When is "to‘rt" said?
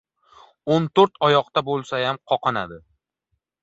0.99-1.21